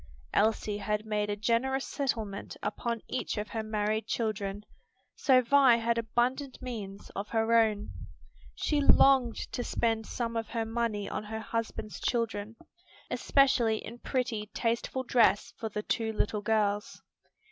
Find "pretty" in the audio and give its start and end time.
13.99-14.47